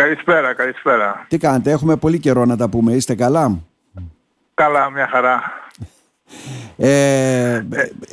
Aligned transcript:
Καλησπέρα, 0.00 0.54
καλησπέρα. 0.54 1.26
Τι 1.28 1.38
κάνετε, 1.38 1.70
έχουμε 1.70 1.96
πολύ 1.96 2.18
καιρό 2.18 2.44
να 2.44 2.56
τα 2.56 2.68
πούμε, 2.68 2.92
είστε 2.92 3.14
καλά; 3.14 3.58
Καλά, 4.54 4.90
μια 4.90 5.08
χαρά. 5.08 5.42
Ε, 6.76 7.62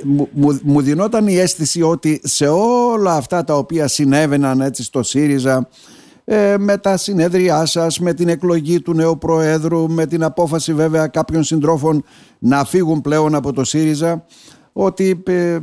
μου, 0.03 0.29
μου, 0.31 0.59
μου 0.63 0.81
δινόταν 0.81 1.27
η 1.27 1.37
αίσθηση 1.37 1.81
ότι 1.81 2.21
σε 2.23 2.47
όλα 2.47 3.15
αυτά 3.15 3.43
τα 3.43 3.53
οποία 3.53 3.87
συνέβαιναν 3.87 4.61
έτσι 4.61 4.83
στο 4.83 5.03
ΣΥΡΙΖΑ 5.03 5.67
ε, 6.25 6.55
με 6.57 6.77
τα 6.77 6.97
συνέδριά 6.97 7.65
σας, 7.65 7.99
με 7.99 8.13
την 8.13 8.27
εκλογή 8.27 8.81
του 8.81 8.93
νέου 8.93 9.17
Προέδρου, 9.17 9.91
με 9.91 10.05
την 10.05 10.23
απόφαση 10.23 10.73
βέβαια 10.73 11.07
κάποιων 11.07 11.43
συντρόφων 11.43 12.04
να 12.39 12.63
φύγουν 12.65 13.01
πλέον 13.01 13.35
από 13.35 13.54
το 13.54 13.63
ΣΥΡΙΖΑ 13.63 14.25
ότι 14.73 15.23
ε, 15.27 15.59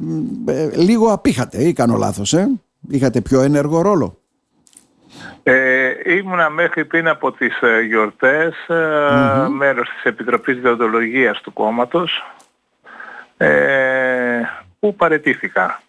ε, 0.47 0.71
λίγο 0.77 1.13
απήχατε 1.13 1.63
ή 1.63 1.73
κάνω 1.73 1.97
λάθος, 1.97 2.33
ε; 2.33 2.49
είχατε 2.89 3.21
πιο 3.21 3.41
ενεργό 3.41 3.81
ρόλο; 3.81 4.24
Ε, 5.47 5.93
ήμουνα 6.17 6.51
μέχρι 6.51 6.85
πριν 6.85 7.09
από 7.09 7.33
τις 7.33 7.61
ε, 7.63 7.81
γιορτές 7.81 8.55
mm 8.69 9.47
μέρος 9.49 9.89
της 9.89 10.03
Επιτροπής 10.03 10.61
Διοντολογίας 10.61 11.41
του 11.41 11.53
κόμματος 11.53 12.25
ε, 13.37 14.41
που 14.81 14.95
παρετηθηκα 14.95 15.81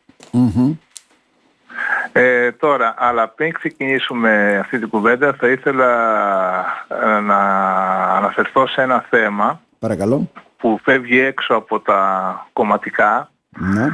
Ε, 2.12 2.52
τώρα, 2.52 2.94
αλλά 2.98 3.28
πριν 3.28 3.54
ξεκινήσουμε 3.54 4.58
αυτή 4.62 4.80
την 4.80 4.90
κουβέντα 4.90 5.34
θα 5.34 5.48
ήθελα 5.48 5.90
να 7.22 7.38
αναφερθώ 8.16 8.68
σε 8.68 8.82
ένα 8.82 9.06
θέμα 9.10 9.62
Παρακαλώ. 9.80 10.30
που 10.58 10.80
φεύγει 10.84 11.20
έξω 11.20 11.54
από 11.54 11.80
τα 11.80 12.48
κομματικά. 12.54 13.30
Ναι. 13.50 13.88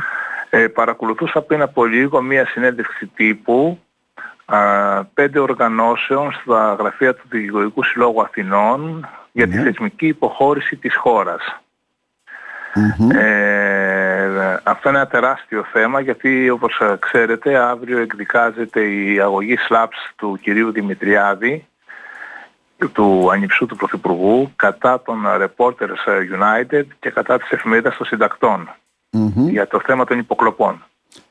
Ε, 0.50 0.68
παρακολουθούσα 0.68 1.42
πριν 1.42 1.62
από 1.62 1.86
λίγο 1.86 2.22
μία 2.22 2.46
συνέντευξη 2.46 3.08
τύπου 3.08 3.80
πέντε 5.14 5.40
οργανώσεων 5.40 6.32
στα 6.32 6.76
γραφεία 6.80 7.14
του 7.16 7.24
Δικηγορικού 7.30 7.84
Συλλόγου 7.84 8.22
Αθηνών 8.22 9.08
για 9.32 9.48
τη 9.48 9.58
ναι. 9.58 9.64
θεσμική 9.64 10.08
υποχώρηση 10.08 10.76
της 10.76 10.96
χώρας. 10.96 11.42
Ε, 13.14 14.60
αυτό 14.64 14.90
είναι 14.90 14.98
ένα 14.98 15.08
τεράστιο 15.08 15.64
θέμα 15.72 16.00
γιατί 16.00 16.50
όπως 16.50 16.82
ξέρετε 17.00 17.58
αύριο 17.58 18.00
εκδικάζεται 18.00 18.82
η 18.82 19.20
αγωγή 19.20 19.58
SLAPS 19.70 20.14
του 20.16 20.40
κυρίου 20.42 20.72
Δημητριάδη 20.72 21.66
του 22.94 23.32
ανιψού 23.32 23.66
του 23.66 23.76
Πρωθυπουργού 23.76 24.52
κατά 24.56 25.02
των 25.02 25.24
Reporters 25.26 26.08
United 26.38 26.84
και 27.00 27.10
κατά 27.10 27.38
της 27.38 27.50
εφημερίδας 27.52 27.98
των 27.98 28.06
συντακτων 28.06 28.70
για 29.36 29.68
το 29.68 29.80
θέμα 29.80 30.06
των 30.06 30.20
υποκλοπών. 30.20 30.84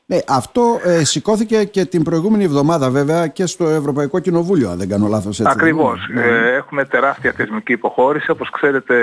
Ναι, 0.05 0.19
αυτό 0.27 0.79
ε, 0.83 1.03
σηκώθηκε 1.03 1.63
και 1.63 1.85
την 1.85 2.03
προηγούμενη 2.03 2.43
εβδομάδα 2.43 2.89
βέβαια 2.89 3.27
και 3.27 3.45
στο 3.45 3.67
Ευρωπαϊκό 3.67 4.19
Κοινοβούλιο, 4.19 4.69
αν 4.69 4.77
δεν 4.77 4.89
κάνω 4.89 5.07
λάθος 5.07 5.39
έτσι. 5.39 5.51
Ακριβώς. 5.55 6.07
Ναι. 6.13 6.21
Ε, 6.21 6.55
έχουμε 6.55 6.85
τεράστια 6.85 7.31
θεσμική 7.31 7.71
υποχώρηση. 7.71 8.31
Όπως 8.31 8.49
ξέρετε 8.49 8.95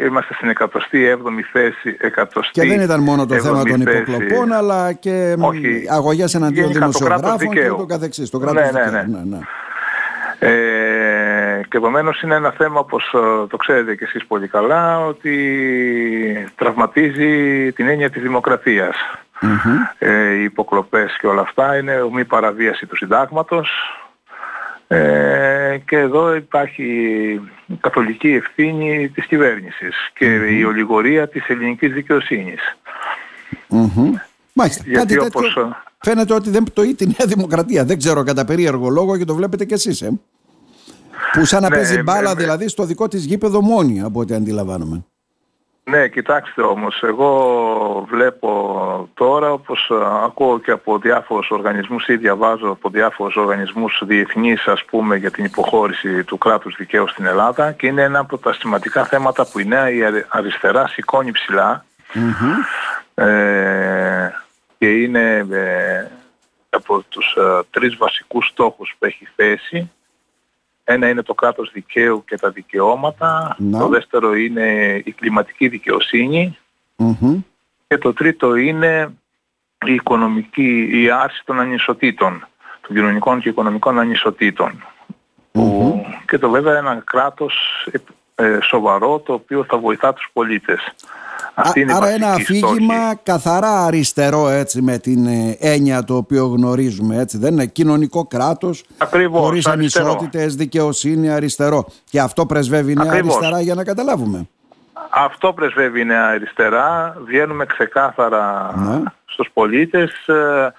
είμαστε 0.00 0.34
στην 0.34 0.52
107η 0.58 0.68
θέση. 1.52 1.96
107η 2.16 2.40
και 2.50 2.66
δεν 2.66 2.80
ήταν 2.80 3.00
μόνο 3.00 3.26
το 3.26 3.34
θέμα 3.34 3.62
των 3.62 3.80
υποκλοπών, 3.80 4.52
αλλά 4.52 4.92
και 4.92 5.36
Όχι, 5.40 5.84
αγωγές 5.90 6.34
εναντίον 6.34 6.72
δημοσιογράφων 6.72 7.50
και 7.50 7.66
το 7.68 7.86
καθεξής. 7.86 8.30
Το 8.30 8.38
κράτος 8.38 8.72
ναι, 8.72 8.80
ναι, 8.80 8.90
ναι. 8.90 9.02
ναι, 9.02 9.22
ναι. 9.24 9.38
Ε, 10.42 11.60
και 11.68 11.76
επομένως 11.76 12.22
είναι 12.22 12.34
ένα 12.34 12.50
θέμα 12.50 12.80
όπως 12.80 13.14
ε, 13.14 13.46
το 13.46 13.56
ξέρετε 13.56 13.94
και 13.94 14.04
εσείς 14.04 14.26
πολύ 14.26 14.48
καλά 14.48 15.06
ότι 15.06 15.34
τραυματίζει 16.56 17.72
την 17.72 17.88
έννοια 17.88 18.10
της 18.10 18.22
δημοκρατίας. 18.22 18.96
Ε, 19.98 20.32
οι 20.32 20.42
υποκλοπές 20.42 21.16
και 21.20 21.26
όλα 21.26 21.40
αυτά 21.40 21.76
είναι 21.76 22.08
μη 22.12 22.24
παραβίαση 22.24 22.86
του 22.86 22.96
συντάγματος 22.96 23.70
ε, 24.86 25.78
και 25.86 25.96
εδώ 25.96 26.34
υπάρχει 26.34 27.40
καθολική 27.80 28.28
ευθύνη 28.28 29.08
της 29.08 29.26
κυβέρνησης 29.26 29.94
και 30.14 30.26
η 30.26 30.64
ολιγορία 30.64 31.28
της 31.28 31.48
ελληνικής 31.48 31.92
δικαιοσύνης. 31.92 32.60
Μάλιστα. 34.52 34.82
Γιατί 34.86 35.14
Κάτι 35.14 35.18
όπως... 35.18 35.54
τέτοιο 35.54 35.76
φαίνεται 35.98 36.34
ότι 36.34 36.50
δεν 36.50 36.62
πτωεί 36.62 36.94
τη 36.94 37.06
Νέα 37.06 37.26
Δημοκρατία. 37.26 37.84
Δεν 37.84 37.98
ξέρω 37.98 38.22
κατά 38.22 38.44
περίεργο 38.44 38.88
λόγο 38.88 39.16
και 39.16 39.24
το 39.24 39.34
βλέπετε 39.34 39.64
κι 39.64 39.74
εσείς. 39.74 40.02
Ε; 40.02 40.20
Που 41.32 41.44
σαν 41.44 41.62
να 41.62 41.68
ναι, 41.68 41.74
παίζει 41.74 42.02
μπάλα 42.02 42.34
δηλαδή 42.34 42.68
στο 42.68 42.84
δικό 42.84 43.08
της 43.08 43.24
γήπεδο 43.24 43.60
μόνη 43.60 44.00
από 44.00 44.20
ό,τι 44.20 44.34
αντιλαμβάνομαι. 44.34 45.04
Ναι, 45.90 46.08
κοιτάξτε 46.08 46.62
όμως, 46.62 47.02
εγώ 47.02 48.06
βλέπω 48.08 49.10
τώρα, 49.14 49.52
όπως 49.52 49.90
ακούω 50.24 50.58
και 50.58 50.70
από 50.70 50.98
διάφορους 50.98 51.50
οργανισμούς 51.50 52.08
ή 52.08 52.16
διαβάζω 52.16 52.70
από 52.70 52.88
διάφορους 52.88 53.36
οργανισμούς 53.36 54.02
διεθνείς, 54.06 54.66
ας 54.66 54.84
πούμε, 54.84 55.16
για 55.16 55.30
την 55.30 55.44
υποχώρηση 55.44 56.24
του 56.24 56.38
κράτους 56.38 56.74
δικαίου 56.76 57.08
στην 57.08 57.26
Ελλάδα 57.26 57.72
και 57.72 57.86
είναι 57.86 58.02
ένα 58.02 58.18
από 58.18 58.38
τα 58.38 58.52
σημαντικά 58.52 59.04
θέματα 59.04 59.46
που 59.46 59.58
η 59.58 59.64
νέα 59.64 59.90
η 59.90 60.00
αριστερά 60.28 60.88
σηκώνει 60.88 61.30
ε, 63.14 64.30
και 64.78 64.88
είναι 64.88 65.46
ε, 65.50 66.06
από 66.70 67.04
τους 67.08 67.34
ε, 67.36 67.62
τρεις 67.70 67.96
βασικούς 67.96 68.46
στόχους 68.46 68.94
που 68.98 69.04
έχει 69.04 69.28
θέσει 69.36 69.90
ένα 70.92 71.08
είναι 71.08 71.22
το 71.22 71.34
κράτος 71.34 71.70
δικαίου 71.72 72.24
και 72.26 72.36
τα 72.36 72.50
δικαιώματα. 72.50 73.56
Το 73.70 73.88
δεύτερο 73.88 74.34
είναι 74.34 74.94
η 75.04 75.12
κλιματική 75.12 75.68
Και 77.86 77.98
το 77.98 78.12
τρίτο 78.12 78.54
είναι 78.54 79.12
η 79.86 79.94
οικονομική, 79.94 80.88
η 81.02 81.10
άρση 81.10 81.42
των 81.44 81.60
ανισοτήτων, 81.60 82.46
των 82.80 82.96
κοινωνικών 82.96 83.40
και 83.40 83.48
οικονομικών 83.48 83.98
και 86.26 86.38
το 86.38 86.50
βέβαια 86.50 86.78
ένα 86.78 87.02
κράτος 87.04 87.54
ε, 88.34 88.58
σοβαρό 88.62 89.18
το 89.18 89.32
οποίο 89.32 89.64
θα 89.64 89.78
βοηθά 89.78 90.12
τους 90.12 90.30
πολίτες. 90.32 90.94
Αυτή 91.64 91.80
είναι 91.80 91.92
άρα 91.92 92.08
ένα 92.08 92.32
αφήγημα 92.32 93.14
καθαρά 93.22 93.84
αριστερό 93.84 94.48
έτσι 94.48 94.82
με 94.82 94.98
την 94.98 95.26
ε, 95.26 95.56
έννοια 95.60 96.04
το 96.04 96.16
οποίο 96.16 96.46
γνωρίζουμε 96.46 97.16
έτσι 97.16 97.38
δεν 97.38 97.52
είναι; 97.52 97.66
Κοινωνικό 97.66 98.26
κράτος 98.26 98.84
Ακριβώς, 98.98 99.40
χωρίς 99.40 99.66
ανισότητες, 99.66 100.54
δικαιοσύνη, 100.54 101.30
αριστερό. 101.30 101.86
Και 102.10 102.20
αυτό 102.20 102.46
πρεσβεύει 102.46 102.92
η 102.92 102.94
νέα 102.94 103.12
αριστερά 103.12 103.60
για 103.60 103.74
να 103.74 103.84
καταλάβουμε. 103.84 104.48
Αυτό 105.10 105.52
πρεσβεύει 105.52 106.00
η 106.00 106.04
νέα 106.04 106.26
αριστερά, 106.26 107.16
βγαίνουμε 107.24 107.66
ξεκάθαρα 107.66 108.74
ναι. 108.76 109.02
στους 109.24 109.48
πολίτες 109.52 110.26
ε, 110.26 110.72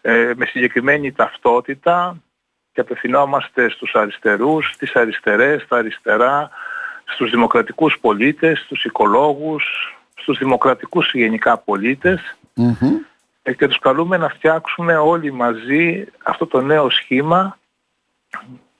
ε, 0.00 0.32
με 0.36 0.46
συγκεκριμένη 0.46 1.12
ταυτότητα 1.12 2.16
και 2.72 2.80
απευθυνόμαστε 2.80 3.70
στους 3.70 3.94
αριστερούς, 3.94 4.70
στις 4.72 4.94
αριστερές, 4.94 5.66
τα 5.68 5.76
αριστερά, 5.76 6.50
στους 7.04 7.30
δημοκρατικούς 7.30 7.98
πολίτες, 8.00 8.58
στους 8.58 8.84
οικολόγους, 8.84 9.64
στους 10.24 10.38
δημοκρατικούς 10.38 11.12
γενικά 11.12 11.64
ε, 13.42 13.52
και 13.52 13.66
τους 13.66 13.78
καλούμε 13.78 14.16
να 14.16 14.28
φτιάξουμε 14.28 14.96
όλοι 14.96 15.32
μαζί 15.32 16.06
αυτό 16.24 16.46
το 16.46 16.60
νέο 16.60 16.90
σχήμα 16.90 17.58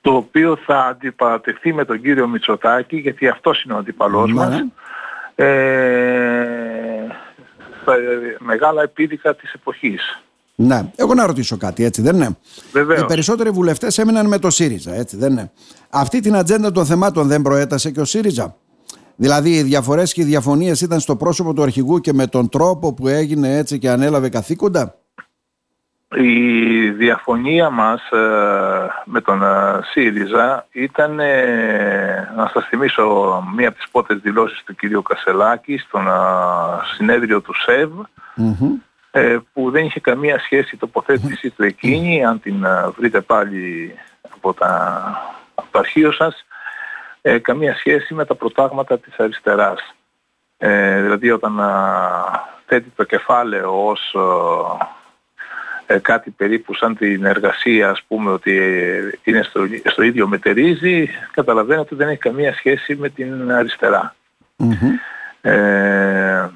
το 0.01 0.15
οποίο 0.15 0.57
θα 0.65 0.85
αντιπαρατεθεί 0.85 1.73
με 1.73 1.85
τον 1.85 2.01
κύριο 2.01 2.27
Μητσοτάκη 2.27 2.97
γιατί 2.97 3.27
αυτός 3.27 3.63
είναι 3.63 3.73
ο 3.73 3.77
αντιπαλός 3.77 4.33
μας 4.33 4.63
ε, 5.35 5.45
μεγάλα 8.39 8.81
επίδικα 8.81 9.35
της 9.35 9.53
εποχής. 9.53 10.19
Ναι, 10.55 10.91
εγώ 10.95 11.13
να 11.13 11.25
ρωτήσω 11.25 11.57
κάτι, 11.57 11.83
έτσι 11.83 12.01
δεν 12.01 12.15
είναι; 12.15 12.37
Βεβαίως. 12.71 13.01
Οι 13.01 13.05
περισσότεροι 13.05 13.49
βουλευτές 13.49 13.97
έμειναν 13.97 14.27
με 14.27 14.39
το 14.39 14.49
ΣΥΡΙΖΑ, 14.49 14.93
έτσι 14.93 15.17
δεν 15.17 15.31
είναι; 15.31 15.51
Αυτή 15.89 16.19
την 16.19 16.35
ατζέντα 16.35 16.71
των 16.71 16.85
θεμάτων 16.85 17.27
δεν 17.27 17.41
προέτασε 17.41 17.91
και 17.91 17.99
ο 17.99 18.05
ΣΥΡΙΖΑ; 18.05 18.55
Δηλαδή 19.15 19.49
οι 19.49 19.63
διαφορές 19.63 20.13
και 20.13 20.21
οι 20.21 20.25
διαφωνίες 20.25 20.81
ήταν 20.81 20.99
στο 20.99 21.15
πρόσωπο 21.15 21.53
του 21.53 21.63
αρχηγού 21.63 21.99
και 21.99 22.13
με 22.13 22.27
τον 22.27 22.49
τρόπο 22.49 22.93
που 22.93 23.07
έγινε 23.07 23.57
έτσι 23.57 23.79
και 23.79 23.89
ανέλαβε 23.89 24.29
καθήκοντα; 24.29 24.95
Η 26.15 26.89
διαφωνία 26.89 27.69
μας 27.69 28.09
ε, 28.11 28.17
με 29.05 29.21
τον 29.21 29.43
ε, 29.43 29.79
ΣΥΡΙΖΑ 29.91 30.67
ήταν, 30.71 31.19
ε, 31.19 32.33
να 32.35 32.47
σας 32.53 32.67
θυμίσω 32.67 33.03
μία 33.55 33.67
από 33.67 33.77
τις 33.77 33.89
πρώτες 33.91 34.17
δηλώσεις 34.17 34.63
του 34.63 34.75
κυρίου 34.75 35.01
Κασελάκη 35.01 35.77
στον 35.77 36.07
συνέδριο 36.95 37.41
του 37.41 37.53
ΣΕΒ, 37.53 37.91
που 39.53 39.71
δεν 39.71 39.85
είχε 39.85 39.99
καμία 39.99 40.39
σχέση 40.39 40.75
η 40.75 40.77
τοποθέτησή 40.77 41.49
του 41.49 41.63
εκείνη, 41.63 42.25
αν 42.25 42.39
την 42.39 42.65
βρείτε 42.97 43.21
πάλι 43.21 43.93
από, 44.35 44.53
τα, 44.53 45.01
από 45.55 45.67
το 45.71 45.79
αρχείο 45.79 46.11
σας, 46.11 46.45
ε, 47.27 47.39
καμία 47.39 47.75
σχέση 47.75 48.13
με 48.13 48.25
τα 48.25 48.35
προτάγματα 48.35 48.99
της 48.99 49.17
αριστεράς. 49.17 49.95
Ε, 50.57 51.01
δηλαδή 51.01 51.31
όταν 51.31 51.59
θέτει 52.65 52.91
το 52.95 53.03
κεφάλαιο 53.03 53.87
ως 53.87 54.15
ε, 55.85 55.99
κάτι 55.99 56.29
περίπου 56.29 56.73
σαν 56.73 56.95
την 56.95 57.25
εργασία 57.25 57.89
ας 57.89 58.03
πούμε 58.07 58.31
ότι 58.31 58.53
είναι 59.23 59.41
στο, 59.41 59.61
στο 59.85 60.01
ίδιο 60.01 60.27
μετερίζει 60.27 61.09
καταλαβαίνετε 61.31 61.81
ότι 61.81 61.95
δεν 61.95 62.07
έχει 62.07 62.19
καμία 62.19 62.53
σχέση 62.53 62.95
με 62.95 63.09
την 63.09 63.51
αριστερά. 63.51 64.15
Mm-hmm. 64.57 64.91
Ε, 65.41 66.49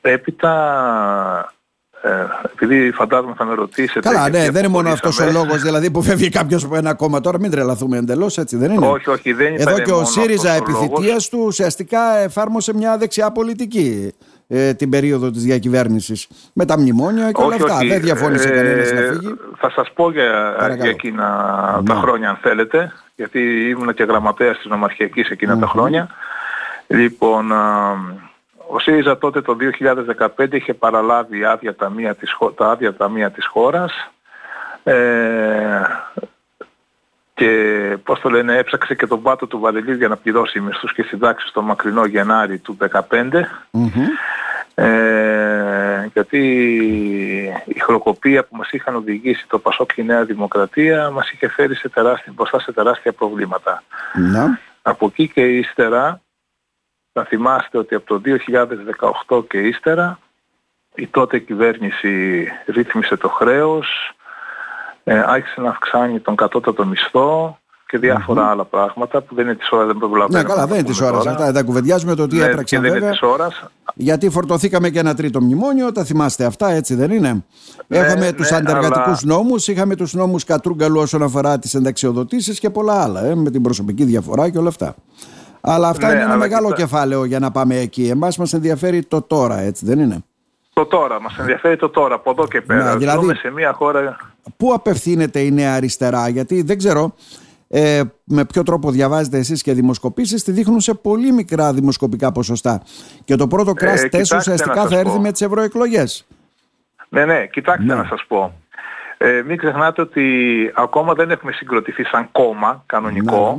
έπειτα 0.00 1.54
ε, 2.02 2.10
επειδή 2.52 2.90
φαντάζομαι 2.90 3.34
θα 3.36 3.44
με 3.44 3.54
ρωτήσετε. 3.54 4.08
Καλά, 4.08 4.28
ναι, 4.28 4.50
δεν 4.50 4.64
είναι 4.64 4.72
μόνο 4.72 4.90
αυτός 4.90 5.20
ο 5.20 5.30
λόγος 5.30 5.62
δηλαδή 5.62 5.90
που 5.90 6.02
φεύγει 6.02 6.28
κάποιος 6.28 6.64
από 6.64 6.76
ένα 6.76 6.94
κόμμα 6.94 7.20
τώρα, 7.20 7.38
μην 7.38 7.50
τρελαθούμε 7.50 7.96
εντελώς, 7.96 8.38
έτσι 8.38 8.56
δεν 8.56 8.72
είναι. 8.72 8.86
Όχι, 8.86 9.10
όχι, 9.10 9.32
δεν 9.32 9.54
Εδώ 9.58 9.78
και 9.80 9.92
ο 9.92 10.04
ΣΥΡΙΖΑ 10.04 10.52
επιθυμία 10.52 11.16
του 11.30 11.42
ουσιαστικά 11.46 12.16
εφάρμοσε 12.16 12.74
μια 12.74 12.96
δεξιά 12.98 13.30
πολιτική 13.30 14.14
ε, 14.48 14.74
την 14.74 14.90
περίοδο 14.90 15.30
της 15.30 15.42
διακυβέρνησης 15.42 16.28
με 16.52 16.64
τα 16.64 16.78
μνημόνια 16.78 17.32
και 17.32 17.42
όλα 17.42 17.54
αυτά. 17.54 17.76
Όχι, 17.76 17.88
δεν 17.88 18.00
διαφώνησε 18.00 18.48
ε, 18.48 18.56
κανένας 18.56 18.92
να 18.92 19.00
φύγει. 19.00 19.34
Θα 19.56 19.70
σας 19.70 19.92
πω 19.92 20.10
για, 20.10 20.56
για 20.80 20.90
εκείνα 20.90 21.26
τα 21.86 21.94
ναι. 21.94 22.00
χρόνια 22.00 22.28
αν 22.28 22.38
θέλετε, 22.42 22.92
γιατί 23.16 23.68
ήμουν 23.68 23.94
και 23.94 24.04
γραμματέας 24.04 24.56
της 24.56 24.66
νομαρχιακής 24.66 25.32
τα 25.60 25.66
χρόνια. 25.66 26.08
Λοιπόν, 26.86 27.52
ο 28.72 28.78
ΣΥΡΙΖΑ 28.78 29.18
τότε 29.18 29.40
το 29.40 29.56
2015 30.36 30.52
είχε 30.52 30.74
παραλάβει 30.74 31.44
άδεια 31.44 31.74
ταμεία 31.74 32.14
της, 32.14 32.36
τα 32.54 32.70
άδεια 32.70 32.94
ταμεία 32.94 33.30
της 33.30 33.46
χώρας 33.46 34.10
ε, 34.82 35.82
και 37.34 37.96
πώς 38.04 38.20
το 38.20 38.28
λένε 38.28 38.56
έψαξε 38.56 38.94
και 38.94 39.06
τον 39.06 39.22
πάτο 39.22 39.46
του 39.46 39.58
Βαρελίου 39.58 39.94
για 39.94 40.08
να 40.08 40.16
πληρώσει 40.16 40.60
μισθούς 40.60 40.94
και 40.94 41.02
συντάξεις 41.02 41.50
το 41.50 41.62
μακρινό 41.62 42.04
Γενάρη 42.04 42.58
του 42.58 42.76
2015 43.10 43.42
ε, 44.74 46.10
γιατί 46.12 46.38
η 47.64 47.78
χροκοπία 47.78 48.44
που 48.44 48.56
μας 48.56 48.70
είχαν 48.70 48.94
οδηγήσει 48.94 49.46
το 49.48 49.58
Πασόκ 49.58 49.92
και 49.92 50.00
η 50.00 50.04
Νέα 50.04 50.24
Δημοκρατία 50.24 51.10
μας 51.10 51.30
είχε 51.30 51.48
φέρει 51.48 51.74
σε 51.74 51.88
τεράστια, 51.88 52.32
μπροστά 52.36 52.60
σε 52.60 52.72
τεράστια 52.72 53.12
προβλήματα. 53.12 53.82
Να. 54.14 54.58
Από 54.82 55.06
εκεί 55.06 55.28
και 55.28 55.40
ύστερα 55.40 56.20
θα 57.20 57.28
θυμάστε 57.28 57.78
ότι 57.78 57.94
από 57.94 58.06
το 58.06 58.20
2018 59.28 59.44
και 59.48 59.58
ύστερα 59.58 60.18
η 60.94 61.06
τότε 61.06 61.38
κυβέρνηση 61.38 62.46
ρύθμισε 62.66 63.16
το 63.16 63.28
χρέος, 63.28 64.14
ε, 65.04 65.22
άρχισε 65.26 65.60
να 65.60 65.68
αυξάνει 65.68 66.20
τον 66.20 66.36
κατώτατο 66.36 66.84
μισθό 66.84 67.58
και 67.86 67.98
διάφορα 67.98 68.46
mm-hmm. 68.46 68.50
άλλα 68.50 68.64
πράγματα 68.64 69.20
που 69.20 69.34
δεν 69.34 69.44
είναι 69.44 69.54
της 69.54 69.70
ώρας, 69.70 69.86
δεν 69.86 69.96
προλαβαίνουμε. 69.96 70.38
Ναι, 70.38 70.48
καλά, 70.48 70.66
δεν 70.66 70.78
είναι 70.78 70.88
της 70.88 71.00
ώρας 71.00 71.26
αυτά. 71.26 71.52
Δεν 71.52 71.64
κουβεντιάζουμε 71.64 72.14
το 72.14 72.26
τι 72.26 72.36
ναι, 72.36 72.44
έπραξε 72.44 72.78
δεν 72.78 72.94
είναι 72.94 73.10
της 73.10 73.22
ώρας. 73.22 73.64
Γιατί 73.94 74.30
φορτωθήκαμε 74.30 74.90
και 74.90 74.98
ένα 74.98 75.14
τρίτο 75.14 75.40
μνημόνιο, 75.40 75.92
τα 75.92 76.04
θυμάστε 76.04 76.44
αυτά, 76.44 76.70
έτσι 76.70 76.94
δεν 76.94 77.10
είναι; 77.10 77.44
Ναι, 77.86 77.98
είχαμε 77.98 78.24
ναι, 78.24 78.32
τους 78.32 78.52
αντεργατικούς 78.52 79.24
αλλά... 79.24 79.34
νόμους, 79.36 79.68
είχαμε 79.68 79.96
τους 79.96 80.14
νόμους 80.14 80.44
Κατρούγκαλου 80.44 81.00
όσον 81.00 81.22
αφορά 81.22 81.58
τις 81.58 81.74
ενταξιοδοτήσεις 81.74 82.58
και 82.58 82.70
πολλά 82.70 83.02
άλλα, 83.02 83.24
ε, 83.24 83.34
με 83.34 83.50
την 83.50 83.62
προσωπική 83.62 84.04
διαφορά 84.04 84.50
και 84.50 84.58
όλα 84.58 84.68
αυτά. 84.68 84.94
Αλλά 85.60 85.88
αυτά 85.88 86.06
ναι, 86.06 86.12
είναι 86.12 86.22
ένα 86.22 86.36
μεγάλο 86.36 86.72
κεφάλαιο 86.72 87.24
για 87.24 87.38
να 87.38 87.50
πάμε 87.50 87.76
εκεί. 87.76 88.08
Εμάς 88.08 88.38
μας 88.38 88.52
ενδιαφέρει 88.52 89.02
το 89.02 89.22
τώρα, 89.22 89.58
έτσι 89.58 89.86
δεν 89.86 89.98
είναι; 89.98 90.24
Το 90.72 90.86
τώρα, 90.86 91.20
μας 91.20 91.38
ενδιαφέρει 91.38 91.76
το 91.76 91.88
τώρα, 91.88 92.14
από 92.14 92.30
εδώ 92.30 92.46
και 92.46 92.60
πέρα. 92.60 92.84
Ναι, 92.84 92.96
δηλαδή, 92.96 93.34
σε 93.34 93.50
μια 93.50 93.72
χώρα... 93.72 94.16
Πού 94.56 94.72
απευθύνεται 94.72 95.40
η 95.40 95.50
νέα 95.50 95.74
αριστερά, 95.74 96.28
γιατί 96.28 96.62
δεν 96.62 96.78
ξέρω 96.78 97.14
ε, 97.68 98.00
με 98.24 98.44
ποιο 98.44 98.62
τρόπο 98.62 98.90
διαβάζετε 98.90 99.38
εσείς 99.38 99.62
και 99.62 99.72
δημοσκοπήσεις, 99.72 100.44
τη 100.44 100.52
δείχνουν 100.52 100.80
σε 100.80 100.94
πολύ 100.94 101.32
μικρά 101.32 101.72
δημοσκοπικά 101.72 102.32
ποσοστά. 102.32 102.82
Και 103.24 103.34
το 103.34 103.46
πρώτο 103.46 103.72
crash 103.72 104.08
ε, 104.10 104.20
ουσιαστικά 104.20 104.86
θα 104.86 104.98
έρθει 104.98 105.18
με 105.18 105.32
τις 105.32 105.40
ευρωεκλογές. 105.40 106.26
Ναι, 107.08 107.24
ναι, 107.24 107.46
κοιτάξτε 107.46 107.84
ναι. 107.84 107.94
να 107.94 108.04
σας 108.04 108.24
πω. 108.28 108.52
Ε, 109.16 109.42
μην 109.46 109.56
ξεχνάτε 109.56 110.00
ότι 110.00 110.26
ακόμα 110.74 111.14
δεν 111.14 111.30
έχουμε 111.30 111.52
συγκροτηθεί 111.52 112.04
σαν 112.04 112.28
κόμμα 112.32 112.82
κανονικό. 112.86 113.58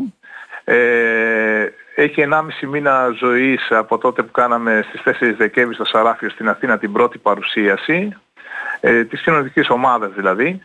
Ναι. 0.65 0.75
Ε, 0.75 1.73
έχει 1.95 2.27
1,5 2.31 2.67
μήνα 2.67 3.09
ζωής 3.19 3.67
από 3.71 3.97
τότε 3.97 4.23
που 4.23 4.31
κάναμε 4.31 4.85
στις 4.87 5.01
4 5.19 5.35
Δεκέμβρη 5.37 5.75
στο 5.75 5.85
Σαράφιο 5.85 6.29
στην 6.29 6.49
Αθήνα 6.49 6.77
την 6.77 6.91
πρώτη 6.91 7.17
παρουσίαση, 7.17 8.17
ε, 8.79 9.03
της 9.03 9.21
κοινωνικής 9.21 9.69
ομάδας 9.69 10.11
δηλαδή, 10.13 10.61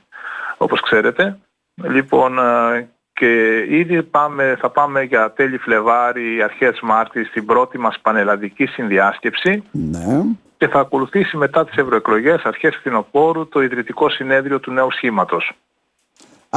όπως 0.57 0.81
ξέρετε. 0.81 1.39
Λοιπόν, 1.83 2.39
ε, 2.39 2.89
και 3.13 3.65
ήδη 3.69 4.03
πάμε, 4.03 4.57
θα 4.61 4.71
πάμε 4.71 5.03
για 5.03 5.33
τέλη 5.33 5.59
Φλεβάρι, 5.59 6.43
αρχές 6.43 6.81
Μάρτης 6.81 7.29
στην 7.29 7.47
πρώτη 7.47 7.79
μας 7.79 7.99
πανελλαδική 8.03 8.67
συνδιάσκεψη. 8.67 9.63
Ναι. 9.71 10.23
Και 10.57 10.69
θα 10.69 10.81
ακολουθήσει 10.81 11.37
μετά 11.37 11.65
τις 11.65 11.77
ευρωεκλογές, 11.77 12.43
αρχές 12.43 12.77
φθινοπόρου, 12.77 13.49
το 13.49 13.63
ιδρυτικό 13.63 14.09
συνέδριο 14.09 14.61
του 14.61 14.71
νέου 14.73 14.93
σχήματος. 14.93 15.53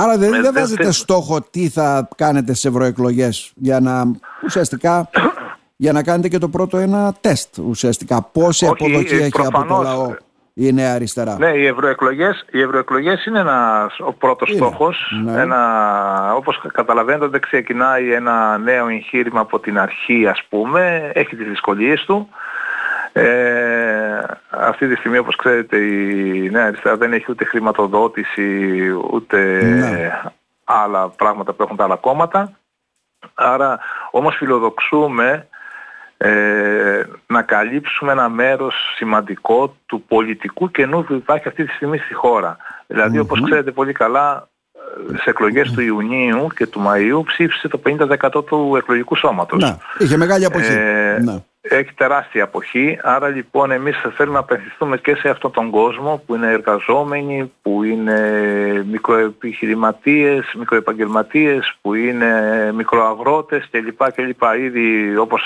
Άρα 0.01 0.18
δεν, 0.18 0.42
δεν 0.42 0.54
βάζετε 0.54 0.92
στόχο 0.92 1.42
τι 1.42 1.69
θα 1.69 2.07
κάνετε 2.16 2.54
σε 2.54 2.68
ευρωεκλογές 2.68 3.51
για 3.56 3.80
να 3.80 4.04
ουσιαστικά 4.44 5.10
για 5.75 5.92
να 5.92 6.04
κάνετε 6.04 6.28
και 6.28 6.38
το 6.38 6.50
πρώτο 6.50 6.78
ένα 6.78 7.13
τεστ 7.22 7.57
ουσιαστικά. 7.57 8.22
Πόση 8.22 8.66
Όχι, 8.66 8.74
αποδοχή 8.74 9.16
έχει 9.16 9.42
από 9.46 9.66
το 9.66 9.81
λαό 9.81 10.13
η 10.54 10.74
Νέα 10.74 10.94
Αριστερά; 10.94 11.36
Ναι, 11.40 11.50
οι 11.50 11.66
ευρωεκλογές, 11.66 12.46
οι 12.51 12.62
ευρωεκλογές 12.62 13.25
είναι 13.25 13.40
ένας, 13.40 14.00
ο 14.00 14.13
πρώτος 14.13 14.50
είναι. 14.50 14.57
στόχος. 14.57 15.22
Ναι. 15.24 15.42
Ένα, 15.42 16.34
όπως 16.36 16.62
καταλαβαίνετε 16.74 17.28
δεν 17.28 17.42
ξεκινάει 17.42 18.13
ένα 18.13 18.57
νέο 18.57 18.88
εγχείρημα 18.88 19.40
από 19.40 19.60
την 19.60 19.80
αρχή 19.80 20.28
ας 20.28 20.42
πούμε. 20.50 21.12
Έχει 21.13 21.36
τις 21.36 21.48
δυσκολίες 21.48 22.04
του. 22.06 22.30
Ε, 23.14 24.22
αυτή 24.50 24.88
τη 24.88 24.96
στιγμή 24.96 25.18
όπως 25.18 25.36
ξέρετε 25.36 25.78
η 25.78 26.50
Νέα 26.50 26.66
Αριστερά 26.66 26.98
δεν 26.98 27.14
έχει 27.14 27.26
ούτε 27.30 27.46
χρηματοδότηση 27.46 28.90
ούτε 29.12 29.62
ναι. 29.64 30.22
άλλα 30.64 31.10
πράγματα 31.10 31.54
που 31.54 31.64
έχουν 31.64 31.76
τα 31.76 31.84
άλλα 31.84 31.96
κόμματα. 31.96 32.52
Άρα 33.34 33.80
όμως 34.12 34.36
φιλοδοξούμε 34.36 35.48
ε, 36.18 37.04
να 37.28 37.42
καλύψουμε 37.42 38.12
ένα 38.12 38.30
μέρος 38.30 38.76
σημαντικό 38.96 39.76
του 39.86 40.04
πολιτικού 40.08 40.72
κενού 40.72 41.04
που 41.04 41.14
υπάρχει 41.14 41.48
αυτή 41.48 41.66
τη 41.66 41.74
στιγμή 41.74 41.98
στη 41.98 42.14
χώρα. 42.14 42.58
Δηλαδή 42.88 43.20
όπως 43.20 43.42
ξέρετε 43.42 43.72
πολύ 43.72 43.94
καλά 43.94 44.50
σε 45.16 45.30
εκλογές 45.30 45.72
του 45.72 45.82
Ιουνίου 45.82 46.48
και 46.56 46.68
του 46.68 46.84
Μαΐου 46.88 47.26
ψήφισε 47.26 47.68
το 47.68 47.82
50% 47.86 48.46
του 48.46 48.76
εκλογικού 48.78 49.16
σώματος. 49.16 49.64
Ναι, 49.64 49.78
είχε 49.98 50.18
μεγάλη 50.18 50.46
αποχή. 50.46 50.72
Ε, 50.72 51.20
ναι. 51.24 51.44
Έχει 51.62 51.94
τεράστια 51.94 52.44
αποχή, 52.44 53.00
άρα 53.02 53.28
λοιπόν 53.28 53.72
εμείς 53.72 53.98
θέλουμε 54.16 54.34
να 54.34 54.40
απευθυνθούμε 54.40 54.98
και 54.98 55.16
σε 55.16 55.30
αυτόν 55.30 55.52
τον 55.52 55.70
κόσμο 55.70 56.24
που 56.26 56.36
είναι 56.36 56.52
εργαζόμενοι, 56.52 57.52
που 57.62 57.84
είναι 57.84 58.20
μικροεπιχειρηματίες, 58.88 60.54
μικροεπαγγελματίες, 60.58 61.76
που 61.82 61.94
είναι 61.94 62.72
μικροαγρότες 62.72 63.68
κλπ. 63.72 64.12
κλπ. 64.12 64.44
Ήδη 64.58 65.18
όπως 65.18 65.42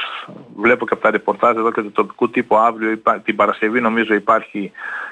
βλέπω 0.55 0.85
και 0.85 0.93
από 0.93 1.03
τα 1.03 1.11
ρεπορτάζ 1.11 1.57
εδώ 1.57 1.71
και 1.71 1.81
του 1.81 1.91
τοπικού 1.91 2.29
τύπου 2.29 2.57
αύριο, 2.57 3.01
την 3.23 3.35
Παρασκευή 3.35 3.81
νομίζω 3.81 4.13
υπάρχει 4.13 4.71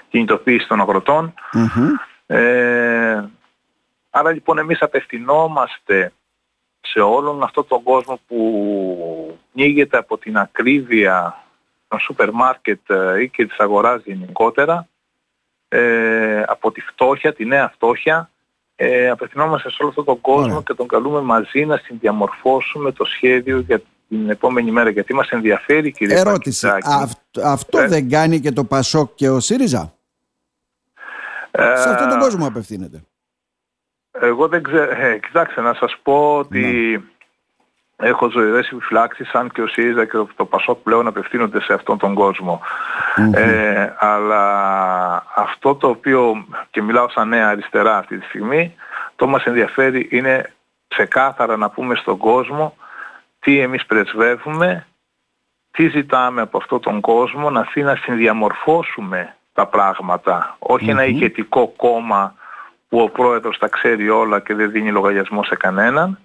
κινητοποίηση 0.09 0.67
των 0.67 0.81
αγροτων 0.81 1.33
Ε, 2.25 3.23
Άρα 4.09 4.31
λοιπόν 4.31 4.57
εμείς 4.57 4.81
απευθυνόμαστε 4.81 6.13
σε 6.81 6.99
όλον 6.99 7.43
αυτόν 7.43 7.67
τον 7.67 7.83
κόσμο 7.83 8.19
που 8.27 9.39
πνίγεται 9.53 9.97
από 9.97 10.17
την 10.17 10.37
ακρίβεια 10.37 11.43
των 11.87 11.99
σούπερ 11.99 12.31
μάρκετ 12.31 12.89
ε, 12.89 13.21
ή 13.21 13.29
και 13.29 13.45
της 13.45 13.59
αγοράς 13.59 14.01
γενικότερα, 14.05 14.87
ε, 15.67 16.43
από 16.47 16.71
τη 16.71 16.81
φτώχεια, 16.81 17.33
τη 17.33 17.45
νέα 17.45 17.69
φτώχεια, 17.69 18.29
ε, 18.75 19.09
απευθυνόμαστε 19.09 19.69
σε 19.69 19.77
όλο 19.79 19.89
αυτόν 19.89 20.05
τον 20.05 20.21
κόσμο 20.21 20.63
και 20.63 20.73
τον 20.73 20.87
καλούμε 20.87 21.21
μαζί 21.21 21.65
να 21.65 21.77
συνδιαμορφώσουμε 21.77 22.91
το 22.91 23.05
σχέδιο 23.05 23.59
για 23.59 23.81
την 24.09 24.29
επόμενη 24.29 24.71
μέρα, 24.71 24.89
γιατί 24.89 25.13
μας 25.13 25.29
ενδιαφέρει 25.29 25.91
κύριε 25.91 26.19
Ερώτηση, 26.19 26.67
αυτό 27.43 27.79
ε. 27.79 27.87
δεν 27.87 28.09
κάνει 28.09 28.39
και 28.39 28.51
το 28.51 28.63
Πασόκ 28.63 29.15
και 29.15 29.29
ο 29.29 29.39
ΣΥΡΙΖΑ; 29.39 29.93
Ε, 31.51 31.75
σε 31.75 31.89
αυτόν 31.89 32.09
τον 32.09 32.19
κόσμο 32.19 32.47
απευθύνεται. 32.47 33.03
Εγώ 34.11 34.47
δεν 34.47 34.63
ξέρω, 34.63 34.91
ε, 34.91 35.19
κοιτάξτε 35.19 35.61
να 35.61 35.73
σας 35.73 35.95
πω 36.03 36.37
ότι 36.37 36.61
ναι. 37.97 38.07
έχω 38.07 38.29
ζωηρές 38.29 38.69
επιφυλάξεις 38.69 39.31
αν 39.33 39.49
και 39.51 39.61
ο 39.61 39.67
ΣΥΡΙΖΑ 39.67 40.05
και 40.05 40.17
το 40.35 40.45
ΠΑΣΟΚ 40.45 40.77
πλέον 40.77 41.07
απευθύνονται 41.07 41.61
σε 41.61 41.73
αυτόν 41.73 41.97
τον 41.97 42.13
κοσμο 42.13 42.61
Ε, 43.33 43.93
αλλά 43.99 44.43
αυτό 45.35 45.75
το 45.75 45.87
οποίο, 45.87 46.45
και 46.71 46.81
μιλάω 46.81 47.09
σαν 47.09 47.27
νέα 47.27 47.49
αριστερά 47.49 47.97
αυτή 47.97 48.17
τη 48.17 48.25
στιγμή, 48.25 48.75
το 49.15 49.27
μας 49.27 49.43
ενδιαφέρει 49.43 50.07
είναι 50.11 50.53
ξεκάθαρα 50.87 51.57
να 51.57 51.69
πούμε 51.69 51.95
στον 51.95 52.17
κόσμο 52.17 52.75
τι 53.39 53.59
εμείς 53.59 53.85
πρεσβεύουμε, 53.85 54.85
τι 55.71 55.87
ζητάμε 55.87 56.41
από 56.41 56.57
αυτόν 56.57 56.81
τον 56.81 57.01
κόσμο, 57.01 57.49
ναθεί 57.49 57.81
να 57.81 57.95
συνδιαμορφώσουμε 57.95 59.35
τα 59.53 59.67
πράγματα, 59.67 60.57
ένα 60.87 61.05
ηγετικό 61.05 61.67
κόμμα 61.67 62.35
που 62.91 62.99
ο 62.99 63.09
πρόεδρος 63.09 63.57
τα 63.57 63.67
ξέρει 63.67 64.09
όλα 64.09 64.39
και 64.39 64.53
δεν 64.53 64.71
δίνει 64.71 64.91
λογαριασμό 64.91 65.43
σε 65.43 65.55
κανέναν, 65.55 66.19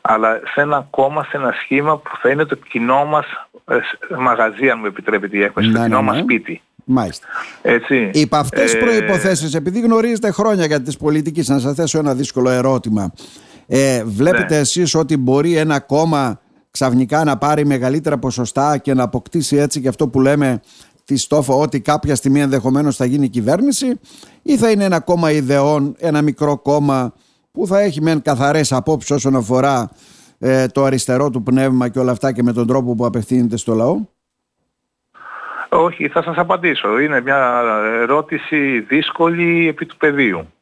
αλλά 0.00 0.40
σε 0.54 0.60
ένα 0.60 0.86
κόμμα, 0.90 1.24
σε 1.24 1.36
ένα 1.36 1.54
σχήμα 1.62 1.98
που 1.98 2.10
θα 2.22 2.30
είναι 2.30 2.44
το 2.44 2.54
κοινό 2.54 3.04
μας 3.04 3.26
ε, 3.68 3.76
μαγαζί, 4.18 4.70
αν 4.70 4.78
μου 4.78 4.86
επιτρέπετε 4.86 5.36
η 5.36 5.42
έκφραση, 5.42 5.70
το 5.70 5.78
ναι, 5.78 5.84
κοινό 5.84 5.96
ναι, 5.96 6.02
μας 6.02 6.16
ναι. 6.16 6.22
σπίτι. 6.22 6.62
Μάλιστα. 6.84 7.26
Έτσι. 7.62 8.10
Υπ' 8.12 8.34
αυτές 8.34 8.62
τις 8.62 8.74
ε... 8.74 8.78
προϋποθέσεις, 8.78 9.54
επειδή 9.54 9.80
γνωρίζετε 9.80 10.30
χρόνια 10.30 10.66
για 10.66 10.82
τις 10.82 10.96
πολιτικές, 10.96 11.48
να 11.48 11.58
σας 11.58 11.74
θέσω 11.74 11.98
ένα 11.98 12.14
δύσκολο 12.14 12.50
ερώτημα. 12.50 13.12
Ε, 13.66 14.04
βλέπετε 14.04 14.54
ναι. 14.54 14.60
εσείς 14.60 14.94
ότι 14.94 15.16
μπορεί 15.16 15.56
ένα 15.56 15.80
κόμμα 15.80 16.40
ξαφνικά 16.70 17.24
να 17.24 17.36
πάρει 17.38 17.66
μεγαλύτερα 17.66 18.18
ποσοστά 18.18 18.78
και 18.78 18.94
να 18.94 19.02
αποκτήσει 19.02 19.56
έτσι 19.56 19.80
και 19.80 19.88
αυτό 19.88 20.08
που 20.08 20.20
λέμε 20.20 20.60
τη 21.10 21.18
στόφα 21.18 21.54
ότι 21.54 21.80
κάποια 21.80 22.14
στιγμή 22.14 22.40
ενδεχομένως 22.40 22.96
θα 22.96 23.04
γίνει 23.04 23.28
κυβέρνηση 23.28 24.00
ή 24.42 24.56
θα 24.56 24.70
είναι 24.70 24.84
ένα 24.84 25.00
κόμμα 25.00 25.30
ιδεών, 25.30 25.94
ένα 25.98 26.22
μικρό 26.22 26.58
κόμμα 26.58 27.12
που 27.52 27.66
θα 27.66 27.80
έχει 27.80 28.02
μεν 28.02 28.22
καθαρές 28.22 28.72
απόψεις 28.72 29.10
όσον 29.10 29.36
αφορά 29.36 29.90
ε, 30.38 30.66
το 30.66 30.84
αριστερό 30.84 31.30
του 31.30 31.42
πνεύμα 31.42 31.88
και 31.88 31.98
όλα 31.98 32.12
αυτά 32.12 32.32
και 32.32 32.42
με 32.42 32.52
τον 32.52 32.66
τρόπο 32.66 32.94
που 32.94 33.04
απευθύνεται 33.04 33.56
στο 33.56 33.74
λαό; 33.74 34.00
Όχι, 35.68 36.08
θα 36.08 36.22
σας 36.22 36.36
απαντήσω. 36.36 36.98
Είναι 36.98 37.20
μια 37.20 37.62
ερώτηση 38.00 38.80
δύσκολη 38.80 39.68
επί 39.68 39.86
του 39.86 39.96
πεδίου. 39.96 40.52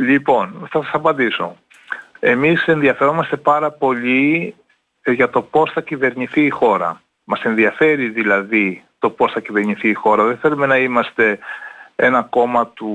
Λοιπόν, 0.00 0.68
θα 0.70 0.82
σας 0.82 0.90
απαντήσω. 0.92 1.56
Εμείς 2.20 2.66
ενδιαφερόμαστε 2.66 3.36
πάρα 3.36 3.70
πολύ 3.70 4.54
για 5.04 5.30
το 5.30 5.42
πώς 5.42 5.72
θα 5.72 5.80
κυβερνηθεί 5.80 6.44
η 6.44 6.50
χώρα. 6.50 7.00
Μας 7.24 7.42
ενδιαφέρει 7.42 8.08
δηλαδή 8.08 8.84
το 9.02 9.10
πώς 9.10 9.32
θα 9.32 9.40
κυβερνηθεί 9.40 9.88
η 9.88 9.94
χώρα. 9.94 10.24
Δεν 10.24 10.36
θέλουμε 10.36 10.66
να 10.66 10.76
είμαστε 10.76 11.38
ένα 11.96 12.22
κόμμα 12.22 12.66
του 12.66 12.90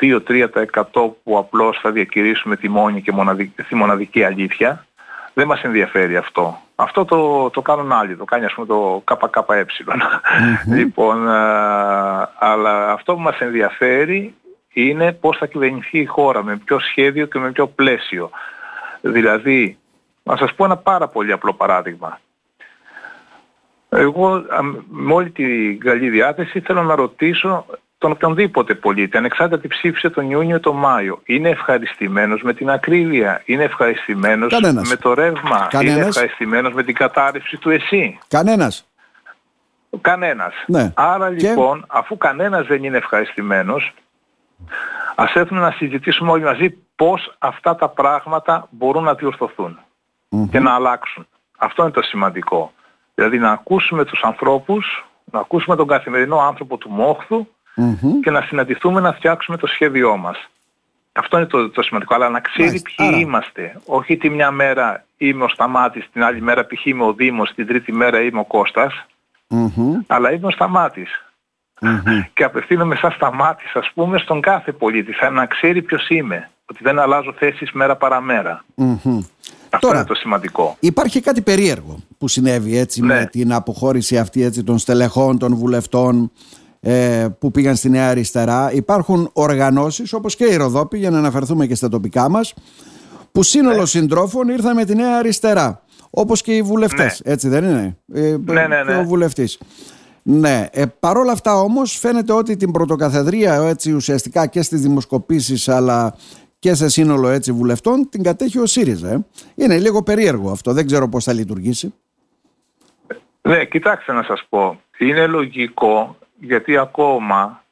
2-3% 0.00 0.54
που 0.92 1.38
απλώς 1.38 1.78
θα 1.82 1.90
διακηρύσουμε 1.90 2.56
τη 2.56 2.68
μόνη 2.68 3.02
και 3.02 3.12
μοναδική, 3.12 3.62
τη 3.62 3.74
μοναδική 3.74 4.24
αλήθεια. 4.24 4.86
Δεν 5.34 5.46
μας 5.46 5.62
ενδιαφέρει 5.62 6.16
αυτό. 6.16 6.60
Αυτό 6.74 7.04
το, 7.04 7.50
το 7.50 7.62
κάνουν 7.62 7.92
άλλοι, 7.92 8.16
το 8.16 8.24
κάνει 8.24 8.44
ας 8.44 8.52
πούμε 8.52 8.66
το 8.66 9.02
ΚΚΕ. 9.04 9.66
λοιπόν, 10.78 11.28
αλλά 12.38 12.92
αυτό 12.92 13.14
που 13.14 13.20
μας 13.20 13.38
ενδιαφέρει 13.38 14.34
είναι 14.72 15.12
πώς 15.12 15.36
θα 15.36 15.46
κυβερνηθεί 15.46 15.98
η 15.98 16.04
χώρα, 16.04 16.44
με 16.44 16.56
ποιο 16.64 16.78
σχέδιο 16.78 17.26
και 17.26 17.38
με 17.38 17.50
ποιο 17.50 17.66
πλαίσιο. 17.66 18.30
Δηλαδή, 19.00 19.78
να 20.22 20.36
σας 20.36 20.54
πω 20.54 20.64
ένα 20.64 20.76
πάρα 20.76 21.08
πολύ 21.08 21.32
απλό 21.32 21.52
παράδειγμα. 21.52 22.20
Εγώ 23.88 24.44
με 24.88 25.12
όλη 25.12 25.30
την 25.30 25.80
καλή 25.80 26.08
διάθεση 26.08 26.60
θέλω 26.60 26.82
να 26.82 26.94
ρωτήσω 26.94 27.66
τον 27.98 28.10
οποιονδήποτε 28.10 28.74
πολίτη, 28.74 29.16
ανεξάρτητα 29.16 29.60
τι 29.60 29.68
ψήφισε 29.68 30.10
τον 30.10 30.30
Ιούνιο 30.30 30.56
ή 30.56 30.60
τον 30.60 30.76
Μάιο, 30.76 31.20
είναι 31.24 31.48
ευχαριστημένος 31.48 32.42
με 32.42 32.54
την 32.54 32.70
ακρίβεια, 32.70 33.42
είναι 33.44 33.64
ευχαριστημένος 33.64 34.52
με 34.88 34.96
το 34.96 35.14
ρεύμα, 35.14 35.68
είναι 35.72 36.00
ευχαριστημένος 36.00 36.72
με 36.72 36.82
την 36.82 36.94
κατάρρευση 36.94 37.56
του 37.56 37.70
ΕΣΥ; 37.70 38.18
Κανένας. 38.28 38.86
Κανένας. 40.00 40.54
Ναι. 40.66 40.92
Άρα 40.94 41.28
λοιπόν, 41.28 41.84
αφού 41.88 42.16
κανένας 42.16 42.66
δεν 42.66 42.84
είναι 42.84 42.96
ευχαριστημένος, 42.96 43.94
ας 45.14 45.34
έρθουμε 45.34 45.60
να 45.60 45.70
συζητήσουμε 45.70 46.30
όλοι 46.30 46.44
μαζί 46.44 46.76
πώς 46.96 47.34
αυτά 47.38 47.74
τα 47.74 47.88
πράγματα 47.88 48.68
μπορούν 48.70 49.02
να 49.02 49.14
διορθωθουν 49.14 49.78
και 50.50 50.60
να 50.60 50.74
αλλάξουν. 50.74 51.26
Αυτό 51.56 51.82
είναι 51.82 51.92
το 51.92 52.02
σημαντικό. 52.02 52.72
Δηλαδή 53.16 53.38
να 53.38 53.50
ακούσουμε 53.50 54.04
τους 54.04 54.22
ανθρώπους, 54.22 55.06
να 55.24 55.40
ακούσουμε 55.40 55.76
τον 55.76 55.86
καθημερινό 55.86 56.38
άνθρωπο 56.38 56.76
του 56.76 56.90
μοχθου 56.90 57.46
και 58.22 58.30
να 58.30 58.40
συναντηθούμε 58.40 59.00
να 59.00 59.12
φτιάξουμε 59.12 59.56
το 59.56 59.66
σχέδιό 59.66 60.16
μας. 60.16 60.48
Αυτό 61.12 61.36
είναι 61.36 61.46
το, 61.46 61.70
το 61.70 61.82
σημαντικό, 61.82 62.14
αλλά 62.14 62.28
να 62.28 62.40
ξέρει 62.40 62.82
ποιοι 62.82 63.10
είμαστε. 63.18 63.80
Όχι 63.86 64.16
τη 64.16 64.30
μια 64.30 64.50
μέρα 64.50 65.04
είμαι 65.16 65.44
ο 65.44 65.48
Σταμάτης, 65.48 66.08
την 66.12 66.24
άλλη 66.24 66.40
μέρα 66.40 66.66
π.χ. 66.66 66.86
είμαι 66.86 67.04
ο 67.04 67.12
Δήμος, 67.12 67.52
την 67.54 67.66
τρίτη 67.66 67.92
μέρα 67.92 68.20
είμαι 68.20 68.40
ο 68.40 68.44
Κώστας, 68.44 69.06
αλλά 70.06 70.32
είμαι 70.32 70.46
ο 70.46 70.50
Σταμάτης. 70.50 71.24
Και 72.34 72.44
απευθύνομαι 72.44 72.96
σαν 72.96 73.10
Σταμάτης, 73.10 73.74
ας 73.74 73.90
πούμε, 73.94 74.18
στον 74.18 74.40
κάθε 74.40 74.72
πολίτη, 74.72 75.12
σαν 75.12 75.34
να 75.34 75.46
ξέρει 75.46 75.82
ποιος 75.82 76.08
είμαι, 76.08 76.50
ότι 76.66 76.82
δεν 76.82 76.98
αλλάζω 76.98 77.32
θέσεις 77.32 77.72
μέρα 77.72 77.96
παραμέρα. 77.96 78.64
Αυτό 79.76 79.86
Τώρα, 79.86 79.98
είναι 79.98 80.08
το 80.08 80.14
σημαντικό. 80.14 80.76
Υπάρχει 80.80 81.20
κάτι 81.20 81.40
περίεργο 81.40 81.96
που 82.18 82.28
συνέβη 82.28 82.78
έτσι 82.78 83.00
ναι. 83.00 83.14
με 83.14 83.28
την 83.32 83.52
αποχώρηση 83.52 84.18
αυτή 84.18 84.42
έτσι, 84.42 84.62
των 84.62 84.78
στελεχών, 84.78 85.38
των 85.38 85.54
βουλευτών 85.54 86.30
ε, 86.80 87.26
που 87.38 87.50
πήγαν 87.50 87.76
στη 87.76 87.88
Νέα 87.88 88.08
Αριστερά. 88.08 88.72
Υπάρχουν 88.72 89.30
οργανώσεις 89.32 90.12
όπως 90.12 90.36
και 90.36 90.44
η 90.44 90.56
Ροδόπη 90.56 90.98
για 90.98 91.10
να 91.10 91.18
αναφερθούμε 91.18 91.66
και 91.66 91.74
στα 91.74 91.88
τοπικά 91.88 92.28
μας 92.28 92.54
που 93.32 93.42
σύνολο 93.42 93.80
ναι. 93.80 93.86
συντρόφων 93.86 94.48
ήρθαν 94.48 94.74
με 94.74 94.84
τη 94.84 94.94
Νέα 94.94 95.16
Αριστερά. 95.18 95.80
Όπως 96.10 96.42
και 96.42 96.56
οι 96.56 96.62
βουλευτές, 96.62 97.22
ναι. 97.24 97.32
έτσι 97.32 97.48
δεν 97.48 97.64
είναι; 97.64 97.96
Ε, 98.12 98.20
ναι, 98.20 98.66
ναι, 98.66 98.66
ναι. 98.66 98.92
Και 98.92 98.98
ο 98.98 99.04
βουλευτής. 99.04 99.58
Ναι, 100.22 100.66
ε, 100.70 100.84
παρόλα 101.00 101.32
αυτά 101.32 101.60
όμως 101.60 101.98
φαίνεται 101.98 102.32
ότι 102.32 102.56
την 102.56 102.70
πρωτοκαθεδρία 102.70 103.54
έτσι 103.54 103.92
ουσιαστικά 103.92 104.46
και 104.46 104.62
στις 104.62 104.80
δημοσκοπήσεις 104.80 105.68
αλλά 105.68 106.14
και 106.58 106.74
σε 106.74 106.88
σύνολο 106.88 107.28
έτσι 107.28 107.52
βουλευτών 107.52 108.08
την 108.08 108.22
κατέχει 108.22 108.58
ο 108.58 108.66
ΣΥΡΙΖΑ. 108.66 109.10
Ε. 109.10 109.24
Είναι 109.54 109.78
λίγο 109.78 110.02
περίεργο 110.02 110.50
αυτό, 110.50 110.72
δεν 110.72 110.86
ξέρω 110.86 111.08
πώς 111.08 111.24
θα 111.24 111.32
λειτουργήσει. 111.32 111.94
Ναι, 113.42 113.64
κοιτάξτε 113.64 114.12
να 114.12 114.22
σας 114.22 114.46
πω. 114.48 114.80
Είναι 114.98 115.26
λογικό 115.26 116.18
γιατί 116.40 116.76
ακόμα 116.76 117.64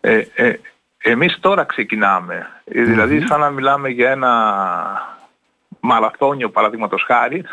ε, 0.00 0.22
ε, 0.34 0.52
εμείς 0.98 1.38
τώρα 1.40 1.64
ξεκινάμε. 1.64 2.46
Δηλαδή 2.64 3.20
σαν 3.26 3.40
να 3.40 3.50
μιλάμε 3.50 3.88
για 3.88 4.10
ένα 4.10 4.32
μαραθώνιο 5.80 6.50
παραδείγματος 6.50 7.04
χάρη 7.06 7.44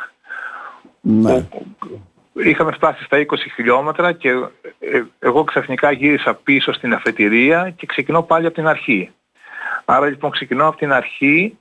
ναι. 1.01 1.47
είχαμε 2.33 2.71
φτάσει 2.71 3.03
στα 3.03 3.25
20 3.27 3.35
χιλιόμετρα 3.55 4.11
και 4.11 4.29
ε, 4.79 5.01
εγώ 5.19 5.43
ξαφνικά 5.43 5.91
γύρισα 5.91 6.33
πίσω 6.33 6.73
στην 6.73 6.93
αφετηρία 6.93 7.73
και 7.75 7.85
ξεκινώ 7.85 8.21
πάλι 8.21 8.45
από 8.45 8.55
την 8.55 8.67
αρχή. 8.67 9.11
Άρα 9.91 10.05
λοιπόν 10.05 10.31
ξεκινώ 10.31 10.67
από 10.67 10.77
την 10.77 10.91
αρχή 10.91 11.57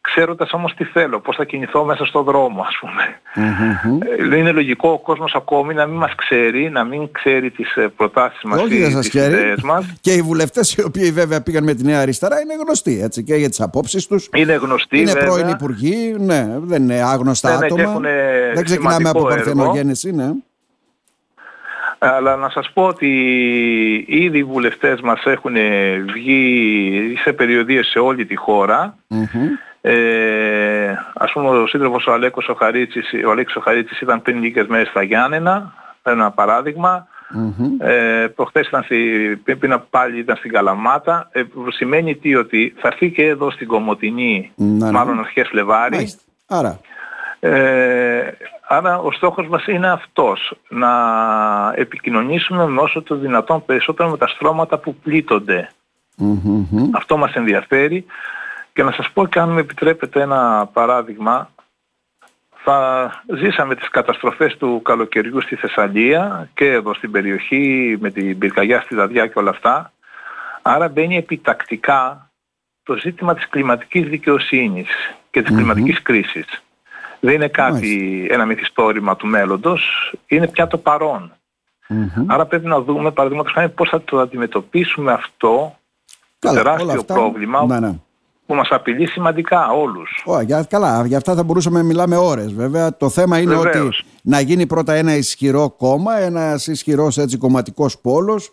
ξέροντας 0.00 0.52
όμως 0.52 0.74
τι 0.74 0.84
θέλω, 0.84 1.20
πώς 1.20 1.36
θα 1.36 1.44
κινηθώ 1.44 1.84
μέσα 1.84 2.04
στον 2.04 2.24
δρόμο 2.24 2.62
ας 2.62 2.78
πούμε. 2.80 3.20
Mm-hmm. 3.36 4.36
Είναι 4.36 4.52
λογικό 4.52 4.88
ο 4.88 4.98
κόσμος 4.98 5.34
ακόμη 5.34 5.74
να 5.74 5.86
μην 5.86 5.96
μας 5.96 6.14
ξέρει, 6.14 6.70
να 6.70 6.84
μην 6.84 7.08
ξέρει 7.12 7.50
τις 7.50 7.76
ε, 7.76 7.88
προτάσεις 7.96 8.42
μας 8.42 8.60
ή 8.60 8.68
τις 8.68 9.14
ιδέες 9.14 9.62
μας. 9.62 9.92
Και 10.00 10.12
οι 10.12 10.22
βουλευτές 10.22 10.74
οι 10.74 10.82
οποίοι 10.82 11.10
βέβαια 11.10 11.42
πήγαν 11.42 11.64
με 11.64 11.74
τη 11.74 11.84
Νέα 11.84 12.00
Αριστερά 12.00 12.40
είναι 12.40 12.54
γνωστοί 12.64 13.00
έτσι 13.02 13.22
και 13.22 13.34
για 13.34 13.48
τις 13.48 13.60
απόψεις 13.60 14.06
τους. 14.06 14.28
Είναι 14.34 14.54
γνωστοί 14.54 14.98
Είναι 14.98 15.12
βέβαια. 15.12 15.28
πρώην 15.28 15.48
υπουργοί, 15.48 16.14
ναι, 16.18 16.46
δεν 16.58 16.82
είναι 16.82 17.02
άγνωστα 17.02 17.58
ναι, 17.58 17.66
άτομα. 17.66 18.00
δεν 18.54 18.64
ξεκινάμε 18.64 19.08
από 19.08 19.22
παρθενογέννηση, 19.22 20.12
ναι. 20.12 20.30
Αλλά 22.04 22.36
να 22.36 22.48
σας 22.48 22.70
πω 22.72 22.86
ότι 22.86 23.08
ήδη 24.08 24.38
οι 24.38 24.44
βουλευτές 24.44 25.00
μας 25.00 25.22
έχουν 25.24 25.54
βγει 26.12 27.14
σε 27.22 27.32
περιοδίες 27.32 27.86
σε 27.86 27.98
όλη 27.98 28.26
τη 28.26 28.36
χώρα. 28.36 28.96
Ε, 29.80 30.94
ας 31.14 31.32
πούμε 31.32 31.48
ο 31.48 31.66
σύντροφος 31.66 32.06
ο 32.06 32.12
Αλέκος 32.12 32.48
ο 32.48 32.54
Χαρίτσης, 32.54 33.12
ο 33.26 33.30
Αλέκος 33.30 33.56
ο 33.56 33.60
Χαρίτσης 33.60 34.00
ήταν 34.00 34.22
πριν 34.22 34.42
λίγες 34.42 34.66
μέρες 34.66 34.88
στα 34.88 35.02
Γιάννενα, 35.02 35.72
ένα 36.02 36.30
παράδειγμα. 36.30 37.06
Mm-hmm. 37.34 37.86
Ε, 37.86 38.26
προχθές 38.34 38.66
ήταν 38.66 38.82
στη, 38.82 38.96
πριν 39.58 39.80
πάλι 39.90 40.18
ήταν 40.18 40.36
στην 40.36 40.52
Καλαμάτα. 40.52 41.28
Ε, 41.32 41.42
σημαίνει 41.68 42.14
τι 42.14 42.34
ότι 42.34 42.74
θα 42.76 42.88
έρθει 42.88 43.10
και 43.10 43.26
εδώ 43.26 43.50
στην 43.50 43.66
Κομωτινή, 43.66 44.52
mm-hmm. 44.58 44.90
μάλλον 44.92 45.18
αρχές 45.18 45.48
Φλεβάρι. 45.48 46.14
Άρα. 46.46 46.80
Ε, 47.44 48.32
άρα 48.68 48.98
ο 48.98 49.12
στόχος 49.12 49.48
μας 49.48 49.66
είναι 49.66 49.90
αυτός, 49.90 50.54
να 50.68 50.92
επικοινωνήσουμε 51.76 52.66
με 52.66 52.80
όσο 52.80 53.02
το 53.02 53.14
δυνατόν 53.14 53.64
περισσότερο 53.64 54.10
με 54.10 54.16
τα 54.16 54.26
στρώματα 54.26 54.78
που 54.78 54.94
πλήττονται. 54.94 55.70
Mm-hmm. 56.18 56.90
Αυτό 56.92 57.16
μας 57.16 57.34
ενδιαφέρει. 57.34 58.06
Και 58.72 58.82
να 58.82 58.92
σας 58.92 59.10
πω 59.10 59.26
και 59.26 59.38
αν 59.38 59.48
με 59.48 59.60
επιτρέπετε 59.60 60.22
ένα 60.22 60.70
παράδειγμα, 60.72 61.50
θα 62.64 63.10
ζήσαμε 63.36 63.74
τις 63.74 63.88
καταστροφές 63.88 64.56
του 64.56 64.80
καλοκαιριού 64.84 65.40
στη 65.40 65.56
Θεσσαλία 65.56 66.48
και 66.54 66.66
εδώ 66.66 66.94
στην 66.94 67.10
περιοχή 67.10 67.96
με 68.00 68.10
την 68.10 68.38
πυρκαγιά 68.38 68.80
στη 68.80 68.94
Δαδιά 68.94 69.26
και 69.26 69.38
όλα 69.38 69.50
αυτά. 69.50 69.92
Άρα 70.62 70.88
μπαίνει 70.88 71.16
επιτακτικά 71.16 72.30
το 72.82 72.96
ζήτημα 72.96 73.34
της 73.34 73.48
κλιματικής 73.48 74.08
δικαιοσύνης 74.08 74.88
και 75.30 75.42
της 75.42 75.54
κλιματικής 75.54 76.02
κρίσης. 76.02 76.62
Δεν 77.24 77.34
είναι 77.34 77.48
κάτι, 77.48 78.26
ένα 78.30 78.44
μυθιστόρημα 78.44 79.16
του 79.16 79.26
μέλλοντος, 79.26 80.14
είναι 80.26 80.48
πια 80.48 80.66
το 80.66 80.78
παρον 80.78 81.32
Άρα 82.26 82.46
πρέπει 82.46 82.66
να 82.66 82.80
δούμε, 82.80 83.10
παραδείγματος 83.10 83.52
χάρη, 83.52 83.68
πώς 83.68 83.88
θα 83.88 84.02
το 84.02 84.18
αντιμετωπίσουμε 84.18 85.12
αυτό 85.12 85.76
το 86.38 86.52
τεράστιο 86.52 87.04
πρόβλημα 87.04 87.66
ναι, 87.66 87.78
ναι. 87.78 87.92
που 88.46 88.54
μας 88.54 88.68
απειλεί 88.70 89.06
σημαντικά 89.06 89.70
όλους. 89.70 90.22
Ω, 90.26 90.40
για, 90.40 90.62
καλά, 90.62 91.06
για 91.06 91.16
αυτά 91.16 91.34
θα 91.34 91.42
μπορούσαμε 91.42 91.78
να 91.78 91.84
μιλάμε 91.84 92.16
ώρες. 92.16 92.52
Βέβαια. 92.52 92.96
Το 92.96 93.08
θέμα 93.08 93.38
είναι 93.38 93.54
ότι 93.54 93.88
να 94.22 94.40
γίνει 94.40 94.66
πρώτα 94.66 94.92
ένα 94.92 95.16
ισχυρό 95.16 95.70
κόμμα, 95.70 96.18
ένας 96.18 96.66
ισχυρός 96.66 97.18
έτσι 97.18 97.36
κομματικός 97.36 97.98
πόλος 97.98 98.52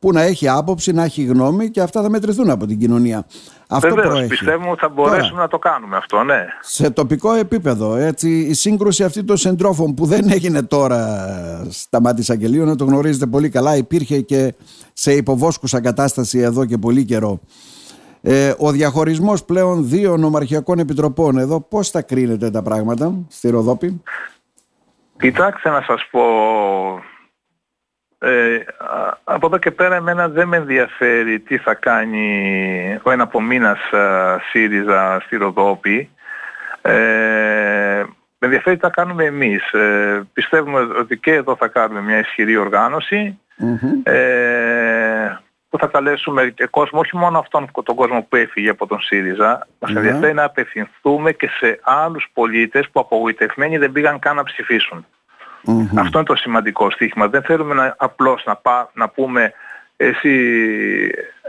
που 0.00 0.12
να 0.12 0.22
έχει 0.22 0.48
άποψη, 0.48 0.92
να 0.92 1.04
έχει 1.04 1.22
γνώμη 1.22 1.70
και 1.70 1.80
αυτά 1.80 2.02
θα 2.02 2.10
μετρηθούν 2.10 2.50
από 2.50 2.66
την 2.66 2.78
κοινωνία. 2.78 3.26
Αυτό 3.68 3.88
Βεβαίως, 3.88 4.08
προέχει. 4.08 4.28
πιστεύουμε 4.28 4.70
ότι 4.70 4.80
θα 4.80 4.88
μπορέσουμε 4.88 5.28
Τώρα, 5.28 5.42
να 5.42 5.48
το 5.48 5.58
κάνουμε 5.58 5.96
αυτό, 5.96 6.22
ναι. 6.22 6.46
Σε 6.60 6.90
τοπικό 6.90 7.32
επίπεδο, 7.32 7.96
έτσι, 7.96 8.38
η 8.38 8.54
σύγκρουση 8.54 9.04
αυτή 9.04 9.24
των 9.24 9.36
συντρόφων 9.36 9.94
που 9.94 10.06
δεν 10.06 10.30
έγινε 10.30 10.62
τώρα 10.62 11.26
στα 11.70 12.00
μάτια 12.00 12.34
Αγγελίου, 12.34 12.64
να 12.64 12.76
το 12.76 12.84
γνωρίζετε 12.84 13.26
πολύ 13.26 13.48
καλά, 13.48 13.76
υπήρχε 13.76 14.20
και 14.20 14.54
σε 14.92 15.12
υποβόσκουσα 15.12 15.80
κατάσταση 15.80 16.38
εδώ 16.38 16.64
και 16.64 16.78
πολύ 16.78 17.04
καιρό. 17.04 17.40
Ε, 18.22 18.52
ο 18.58 18.70
διαχωρισμός 18.70 19.44
πλέον 19.44 19.88
δύο 19.88 20.16
νομαρχιακών 20.16 20.78
επιτροπών 20.78 21.38
εδώ 21.38 21.60
πώς 21.60 21.90
θα 21.90 22.02
κρίνετε 22.02 22.50
τα 22.50 22.62
πράγματα 22.62 23.14
στη 23.28 23.50
Ροδόπη; 23.50 24.02
Κοιτάξτε 25.18 25.70
να 25.70 25.82
σας 25.82 26.08
πω 26.10 26.20
ε, 28.22 28.58
από 29.24 29.46
εδώ 29.46 29.58
και 29.58 29.70
πέρα 29.70 29.94
εμένα 29.94 30.28
δεν 30.28 30.48
με 30.48 30.56
ενδιαφέρει 30.56 31.40
τι 31.40 31.58
θα 31.58 31.74
κάνει 31.74 32.98
ο 33.02 33.10
ένα 33.10 33.22
από 33.22 33.40
μήνας 33.40 33.78
ΣΥΡΙΖΑ 34.50 35.20
στη 35.24 35.36
Ροδόπη. 35.36 36.10
Ε, 36.82 38.04
με 38.38 38.46
ενδιαφέρει 38.46 38.76
τι 38.76 38.82
θα 38.82 38.90
κάνουμε 38.90 39.24
εμείς. 39.24 39.72
Ε, 39.72 40.22
πιστεύουμε 40.32 40.80
ότι 40.80 41.18
και 41.18 41.34
εδώ 41.34 41.56
θα 41.56 41.68
κάνουμε 41.68 42.00
μια 42.00 42.18
ισχυρή 42.18 42.56
ε, 44.02 45.38
που 45.68 45.78
θα 45.78 45.86
καλέσουμε 45.86 46.48
και 46.48 46.66
κόσμο, 46.66 47.00
όχι 47.00 47.16
μόνο 47.16 47.38
αυτόν 47.38 47.70
τον 47.84 47.94
κόσμο 47.94 48.26
που 48.28 48.36
έφυγε 48.36 48.70
από 48.70 48.86
τον 48.86 49.00
ΣΥΡΙΖΑ, 49.00 49.66
μας 49.78 49.94
ενδιαφέρει 49.94 50.34
να 50.34 50.44
απευθυνθούμε 50.44 51.32
και 51.32 51.48
σε 51.48 51.80
άλλους 51.82 52.30
πολίτες 52.32 52.88
που 52.92 53.00
απογοητευμένοι 53.00 53.78
δεν 53.78 53.92
πήγαν 53.92 54.18
καν 54.18 54.36
να 54.36 54.42
ψηφίσουν. 54.42 55.06
Αυτό 55.94 56.18
είναι 56.18 56.26
το 56.26 56.36
σημαντικό 56.36 56.90
στοίχημα. 56.90 57.28
Δεν 57.28 57.42
θέλουμε 57.42 57.74
να, 57.74 57.94
απλώς 57.98 58.42
να, 58.46 58.56
πά, 58.56 58.90
να 58.94 59.08
πούμε 59.08 59.52
εσύ 59.96 60.30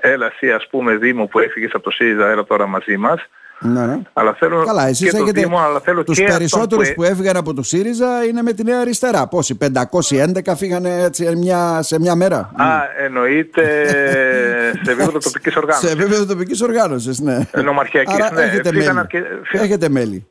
έλα 0.01 0.25
εσύ 0.25 0.51
ας 0.51 0.67
πούμε 0.69 0.95
Δήμο 0.95 1.25
που 1.25 1.39
έφυγες 1.39 1.71
από 1.73 1.83
το 1.83 1.91
ΣΥΡΙΖΑ 1.91 2.27
έλα 2.29 2.43
τώρα 2.43 2.67
μαζί 2.67 2.97
μας. 2.97 3.27
Ναι, 3.63 3.85
ναι. 3.85 3.97
Αλλά 4.13 4.33
θέλω 4.33 4.63
Καλά, 4.65 4.87
εσείς 4.87 5.09
και 5.11 5.17
έχετε 5.17 5.31
το 5.31 5.39
Δήμο, 5.41 5.59
αλλά 5.59 5.79
θέλω 5.79 6.03
τους 6.03 6.17
και 6.17 6.23
περισσότερους 6.23 6.87
που... 6.87 6.93
που 6.93 7.03
έφυγαν 7.03 7.35
από 7.37 7.53
το 7.53 7.63
ΣΥΡΙΖΑ 7.63 8.23
είναι 8.23 8.41
με 8.41 8.53
τη 8.53 8.63
Νέα 8.63 8.79
Αριστερά. 8.79 9.27
Πόσοι, 9.27 9.57
511 9.73 10.53
φύγανε 10.55 11.01
έτσι 11.03 11.35
μια, 11.35 11.81
σε 11.81 11.99
μια 11.99 12.15
μέρα; 12.15 12.37
Α, 12.55 12.65
εννοείται 13.05 13.87
σε 13.87 14.89
επίπεδο 14.91 15.19
τοπικής 15.19 15.55
οργάνωσης. 15.55 15.89
Σε 15.89 15.95
επίπεδο 15.95 16.25
τοπικής 16.25 16.61
οργάνωσης, 16.61 17.19
ναι. 17.19 17.37
Νομαρχιακής, 17.63 18.13
Άρα 18.15 18.33
ναι. 18.33 18.41
έχετε 18.41 18.69
Φύγαν 18.69 18.85
μέλη. 18.95 18.99
αρκε- 18.99 19.25
φύ- 19.43 19.61
Έχετε 19.63 19.89
μέλη. 19.89 20.27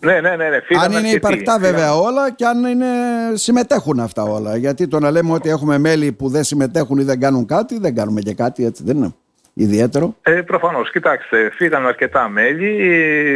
Ναι, 0.00 0.20
ναι, 0.20 0.36
ναι, 0.36 0.48
ναι. 0.48 0.60
φύγαν 0.60 0.84
αν 0.84 0.88
είναι 0.90 0.98
αρκετοί. 0.98 1.16
υπαρκτά 1.16 1.52
Φύγαν- 1.52 1.60
βέβαια 1.60 1.94
όλα 1.94 2.30
και 2.30 2.44
αν 2.44 2.64
είναι, 2.64 2.86
συμμετέχουν 3.34 4.00
αυτά 4.00 4.22
όλα. 4.22 4.56
Γιατί 4.56 4.88
το 4.88 4.98
να 4.98 5.10
λέμε 5.10 5.32
ότι 5.32 5.48
έχουμε 5.48 5.78
μέλη 5.78 6.12
που 6.12 6.28
δεν 6.28 6.44
συμμετέχουν 6.44 6.98
ή 6.98 7.02
δεν 7.02 7.20
κάνουν 7.20 7.46
κάτι, 7.46 7.78
δεν 7.78 7.94
κάνουμε 7.94 8.20
και 8.20 8.34
κάτι 8.34 8.64
έτσι, 8.64 8.82
δεν 8.84 8.96
είναι 8.96 9.14
ιδιαίτερο. 9.54 10.14
Ε, 10.22 10.30
προφανώς. 10.32 10.90
Κοιτάξτε, 10.90 11.50
φύγαν 11.54 11.86
αρκετά 11.86 12.28
μέλη. 12.28 12.92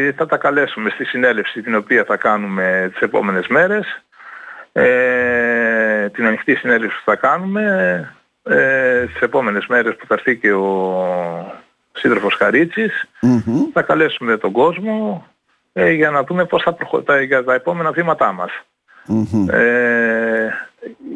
Ε, 0.07 0.13
Θα 0.13 0.27
τα 0.27 0.37
καλέσουμε 0.37 0.91
στη 0.91 1.05
συνέλευση 1.05 1.63
την 1.63 1.75
οποία 1.75 2.05
θα 2.05 2.17
κάνουμε 2.17 2.89
τις 2.93 3.01
επόμενες 3.01 3.47
μέρες. 3.47 4.03
Ε, 4.73 6.09
την 6.09 6.27
ανοιχτή 6.27 6.55
συνέλευση 6.55 6.97
που 6.97 7.11
θα 7.11 7.17
κάνουμε 7.17 7.65
ε, 8.43 9.05
τις 9.07 9.21
επόμενες 9.21 9.67
μέρες 9.67 9.97
που 9.97 10.07
θα 10.07 10.15
έρθει 10.15 10.37
και 10.37 10.53
ο 10.53 10.95
σύντροφος 11.93 12.35
Χαρίτσης. 12.35 13.05
Μμμ. 13.21 13.63
Θα 13.73 13.83
καλέσουμε 13.83 14.37
τον 14.37 14.53
κόσμο 14.53 15.27
ε, 15.77 15.91
για 15.91 16.11
να 16.11 16.23
δούμε 16.25 16.45
πώς 16.45 16.63
θα 16.63 16.73
προχωρήσουμε 16.73 17.23
για 17.23 17.45
τα 17.45 17.55
επόμενα 17.55 17.91
βήματά 17.93 18.33
μας. 18.33 18.51
Μμμ. 19.07 19.47
Ε, 19.51 20.53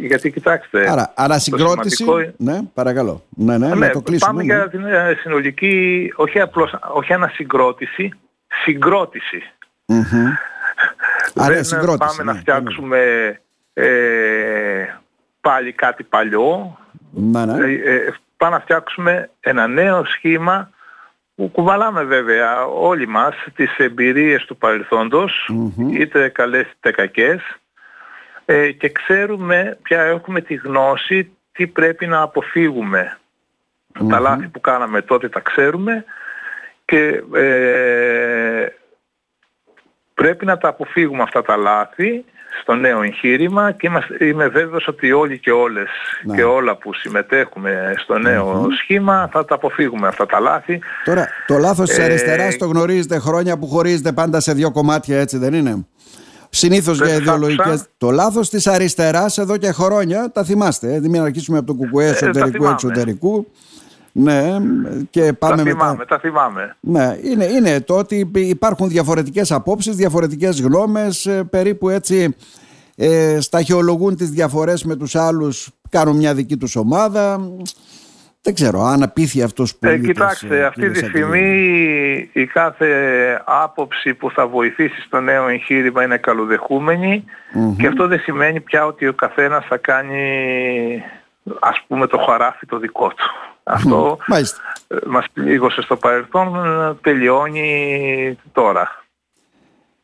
γιατί 0.00 0.30
κοιτάξτε, 0.32 0.90
Άρα, 0.90 1.12
ανασυγκρότηση. 1.16 1.96
σημαντικό- 1.96 2.32
Ναι, 2.36 2.58
παρακαλώ. 2.74 3.22
Ναι, 3.28 3.58
ναι, 3.58 3.68
ναι, 3.68 3.74
να 3.74 3.90
το 3.90 4.00
κλείσουμε. 4.00 4.30
πάμε 4.30 4.44
ναι. 4.44 4.54
για 4.54 4.68
την 4.68 4.84
ε, 4.86 5.16
συνολική, 5.20 6.12
όχι 6.16 6.40
απλώς, 6.40 6.74
όχι 6.92 7.12
ανασυγκρότηση, 7.12 8.12
συγκρότηση. 8.64 9.42
Μμμ. 9.86 10.26
Άρα, 11.34 11.54
Δεν 11.54 11.64
συγκρότηση, 11.64 12.16
πάμε 12.16 12.22
ναι, 12.22 12.32
να 12.32 12.38
φτιάξουμε 12.38 13.00
ε, 13.72 13.88
πάλι 15.40 15.72
κάτι 15.72 16.02
παλιό. 16.02 16.78
Ναι, 17.10 17.44
ναι. 17.44 17.64
Ε, 17.66 17.94
ε, 17.94 18.14
πάμε 18.36 18.54
να 18.56 18.60
φτιάξουμε 18.62 19.30
ένα 19.40 19.66
νέο 19.66 20.04
σχήμα 20.04 20.70
που 20.70 20.77
κουβαλάμε 21.46 22.02
βέβαια 22.02 22.64
όλοι 22.64 23.06
μας 23.06 23.34
τις 23.54 23.76
εμπειρίες 23.76 24.44
του 24.44 24.56
παρελθόντος, 24.56 25.48
Μμμ. 25.48 25.92
είτε 25.94 26.28
καλές 26.28 26.66
είτε 26.76 26.90
κακές, 26.90 27.40
ε, 28.44 28.72
και 28.72 28.88
ξέρουμε 28.88 29.78
πια 29.82 30.02
έχουμε 30.02 30.40
τη 30.40 30.54
γνώση 30.54 31.32
τι 31.52 31.66
πρέπει 31.66 32.06
να 32.06 32.20
αποφύγουμε. 32.20 33.18
Τα 34.08 34.20
λάθη 34.20 34.48
που 34.48 34.60
κάναμε 34.60 35.02
τότε 35.02 35.28
τα 35.28 35.40
ξέρουμε 35.40 36.04
και 36.84 37.22
ε, 37.34 38.66
πρέπει 40.22 40.44
να 40.44 40.58
τα 40.58 40.68
αποφύγουμε 40.68 41.22
αυτά 41.22 41.42
τα 41.42 41.56
λάθη 41.56 42.24
στο 42.62 42.74
νέο 42.74 43.02
εγχείρημα 43.02 43.72
και 43.72 43.86
είμαστε, 43.86 44.24
είμαι 44.26 44.48
βέβαιος 44.48 44.86
ότι 44.88 45.12
όλοι 45.12 45.38
και 45.38 45.50
όλες 45.50 45.88
Ναι. 46.24 46.34
και 46.34 46.42
όλα 46.44 46.76
που 46.76 46.94
συμμετέχουμε 46.94 47.94
στο 47.98 48.18
νεο 48.18 48.66
σχήμα 48.82 49.28
θα 49.32 49.44
τα 49.44 49.54
αποφύγουμε 49.54 50.08
αυτά 50.08 50.26
τα 50.26 50.40
λάθη. 50.40 50.78
Τώρα, 51.04 51.28
το 51.46 51.58
λάθος 51.58 51.88
της 51.88 51.98
Ε, 51.98 52.02
αριστεράς 52.04 52.56
το 52.56 52.66
γνωρίζετε 52.66 53.18
χρόνια 53.18 53.58
που 53.58 53.66
χωρίζετε 53.66 54.12
πάντα 54.12 54.40
σε 54.40 54.52
δύο 54.52 54.70
κομμάτια, 54.70 55.20
έτσι 55.20 55.38
δεν 55.38 55.54
είναι; 55.54 55.86
Συνήθως 56.50 56.98
Δεν 56.98 57.06
για 57.08 57.16
σ' 57.16 57.20
ιδεολογικέ. 57.20 57.62
άκουσα. 57.62 57.86
Το 57.98 58.10
λάθος 58.10 58.48
της 58.50 58.66
αριστεράς 58.66 59.38
εδώ 59.38 59.56
και 59.56 59.72
χρόνια 59.72 60.30
τα 60.34 60.44
θυμάστε. 60.44 60.94
Ε, 60.94 61.00
μην 61.00 61.20
αρχίσουμε 61.22 61.58
από 61.58 61.66
το 61.66 61.74
κουκουέ 61.74 62.04
τα 62.04 62.10
εσωτερικού 62.10 62.50
θυμάμαι. 62.50 62.72
εξωτερικού. 62.72 63.46
Ναι, 64.20 64.56
και 65.10 65.32
πάμε 65.32 65.56
τα 65.56 65.62
μετά. 65.62 65.78
θυμάμαι, 65.78 66.04
τα 66.04 66.18
θυμάμαι. 66.18 66.76
Ναι, 66.80 67.16
είναι, 67.22 67.44
είναι 67.44 67.80
το 67.80 67.96
ότι 67.96 68.30
υπάρχουν 68.34 68.88
διαφορετικές 68.88 69.52
απόψεις, 69.52 69.96
διαφορετικές 69.96 70.60
γνώμες, 70.60 71.26
ε, 71.26 71.44
περίπου 71.50 71.88
έτσι 71.88 72.36
ε, 72.96 73.40
σταχυολογούν 73.40 74.16
τις 74.16 74.30
διαφορές 74.30 74.84
με 74.84 74.96
τους 74.96 75.14
άλλους, 75.14 75.70
κάνουν 75.90 76.16
μια 76.16 76.34
δική 76.34 76.56
τους 76.56 76.76
ομάδα. 76.76 77.40
Δεν 78.42 78.54
ξέρω 78.54 78.82
αν 78.82 79.02
απήχει 79.02 79.42
αυτός 79.42 79.76
που 79.76 79.86
Ε, 79.86 79.98
κοιτάξτε, 79.98 80.64
αυτή 80.64 80.90
τη 80.90 80.98
στιγμή 80.98 82.30
η 82.32 82.46
κάθε 82.46 82.88
άποψη 83.44 84.14
που 84.14 84.30
θα 84.30 84.46
βοηθήσει 84.46 85.00
στο 85.00 85.20
νέο 85.20 85.48
εγχείρημα 85.48 86.02
είναι 86.02 86.16
καλοδεχούμενη 86.16 87.24
και 87.76 87.86
αυτό 87.86 88.06
δεν 88.06 88.18
σημαίνει 88.18 88.60
πια 88.60 88.86
ότι 88.86 89.08
ο 89.08 89.12
καθένας 89.12 89.66
θα 89.66 89.76
κάνει 89.76 90.22
ας 91.60 91.84
πούμε 91.86 92.06
το 92.06 92.18
χωράφι 92.18 92.66
το 92.66 92.78
δικό 92.78 93.08
του. 93.08 93.30
Αυτό 93.68 94.18
Μάλιστα. 94.26 94.60
ε, 94.88 94.96
μας 95.06 95.24
πλήγωσε 95.32 95.82
στο 95.82 95.96
παρελθόν, 95.96 96.54
ε, 96.54 96.94
τελειώνει 97.00 98.38
τώρα. 98.52 99.02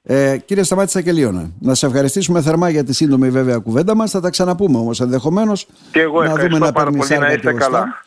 Ε, 0.06 0.36
κύριε 0.36 0.62
Σταμάτης 0.62 0.92
Σακελίωνα, 0.92 1.50
να 1.60 1.74
σε 1.74 1.86
ευχαριστήσουμε 1.86 2.40
θερμά 2.42 2.68
για 2.68 2.84
τη 2.84 2.94
σύντομη 2.94 3.30
βέβαια 3.30 3.58
κουβέντα 3.58 3.94
μας. 3.94 4.10
Θα 4.10 4.20
τα 4.20 4.30
ξαναπούμε 4.30 4.78
όμως 4.78 5.00
ενδεχομένως. 5.00 5.66
Και 5.90 6.00
εγώ 6.00 6.18
να 6.18 6.24
ευχαριστώ 6.24 6.54
δούμε 6.54 6.66
να 6.66 6.72
πάρα 6.72 6.90
παίρνει 6.90 6.98
πολύ, 6.98 7.10
να 7.10 7.16
σάρκα 7.16 7.34
είστε 7.34 7.50
και 7.50 7.56
οστά. 7.56 7.70
καλά. 7.70 8.02